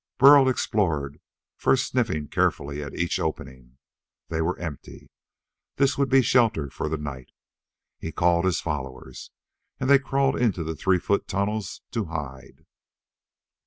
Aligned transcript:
Burl 0.17 0.49
explored, 0.49 1.21
first 1.57 1.85
sniffing 1.89 2.27
carefully 2.27 2.81
at 2.81 2.95
each 2.95 3.19
opening. 3.19 3.77
They 4.29 4.41
were 4.41 4.57
empty. 4.57 5.11
This 5.75 5.95
would 5.95 6.09
be 6.09 6.23
shelter 6.23 6.71
for 6.71 6.89
the 6.89 6.97
night. 6.97 7.31
He 7.99 8.11
called 8.11 8.45
his 8.45 8.61
followers, 8.61 9.29
and 9.79 9.87
they 9.87 9.99
crawled 9.99 10.37
into 10.41 10.63
the 10.63 10.75
three 10.75 10.97
foot 10.97 11.27
tunnels 11.27 11.81
to 11.91 12.05
hide. 12.05 12.65